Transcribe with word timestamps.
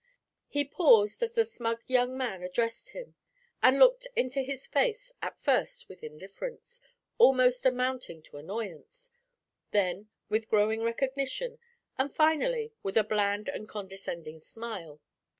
He 0.47 0.65
paused 0.65 1.21
as 1.21 1.35
the 1.35 1.45
smug 1.45 1.83
young 1.85 2.17
man 2.17 2.41
addressed 2.41 2.89
him, 2.89 3.13
and 3.61 3.77
looked 3.77 4.07
into 4.15 4.41
his 4.41 4.65
face, 4.65 5.13
at 5.21 5.39
first 5.39 5.87
with 5.89 6.03
indifference, 6.03 6.81
almost 7.19 7.67
amounting 7.67 8.23
to 8.23 8.37
annoyance, 8.37 9.11
then 9.69 10.09
with 10.27 10.49
growing 10.49 10.81
recognition, 10.81 11.59
and 11.99 12.11
finally 12.11 12.73
with 12.81 12.97
a 12.97 13.03
bland 13.03 13.47
and 13.47 13.69
condescending 13.69 14.39
smile. 14.39 14.99